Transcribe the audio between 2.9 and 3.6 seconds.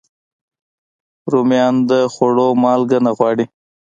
نه غواړي